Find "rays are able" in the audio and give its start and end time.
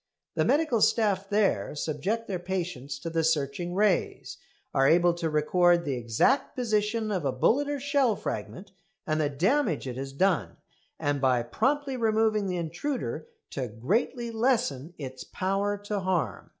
3.75-5.13